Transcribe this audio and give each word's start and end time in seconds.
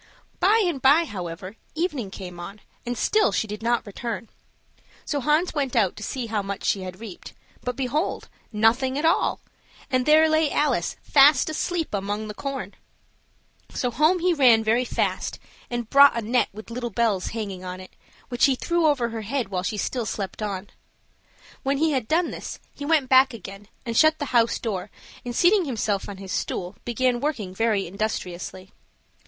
By 0.39 0.63
and 0.65 0.81
by, 0.81 1.05
however, 1.05 1.57
evening 1.75 2.09
came 2.09 2.39
on, 2.39 2.61
and 2.87 2.97
still 2.97 3.31
she 3.31 3.45
did 3.45 3.61
not 3.61 3.85
return; 3.85 4.29
so 5.05 5.19
Hans 5.19 5.53
went 5.53 5.75
out 5.75 5.95
to 5.95 6.01
see 6.01 6.25
how 6.25 6.41
much 6.41 6.63
she 6.65 6.81
had 6.81 6.99
reaped; 6.99 7.33
but, 7.63 7.75
behold, 7.75 8.27
nothing 8.51 8.97
at 8.97 9.05
all, 9.05 9.41
and 9.91 10.07
there 10.07 10.27
lay 10.27 10.49
Alice 10.51 10.95
fast 11.03 11.51
asleep 11.51 11.93
among 11.93 12.27
the 12.27 12.33
corn! 12.33 12.73
So 13.75 13.91
home 13.91 14.17
he 14.17 14.33
ran 14.33 14.63
very 14.63 14.85
fast, 14.85 15.37
and 15.69 15.87
brought 15.87 16.17
a 16.17 16.21
net 16.23 16.49
with 16.51 16.71
little 16.71 16.89
bells 16.89 17.27
hanging 17.27 17.63
on 17.63 17.79
it, 17.79 17.91
which 18.29 18.45
he 18.45 18.55
threw 18.55 18.87
over 18.87 19.09
her 19.09 19.21
head 19.21 19.49
while 19.49 19.61
she 19.61 19.77
still 19.77 20.07
slept 20.07 20.41
on. 20.41 20.71
When 21.61 21.77
he 21.77 21.91
had 21.91 22.07
done 22.07 22.31
this, 22.31 22.57
he 22.73 22.85
went 22.85 23.07
back 23.07 23.35
again 23.35 23.67
and 23.85 23.95
shut 23.95 24.13
to 24.13 24.17
the 24.17 24.25
house 24.33 24.57
door, 24.57 24.89
and, 25.23 25.35
seating 25.35 25.65
himself 25.65 26.09
on 26.09 26.17
his 26.17 26.31
stool, 26.31 26.75
began 26.85 27.19
working 27.21 27.53
very 27.53 27.85
industriously. 27.85 28.71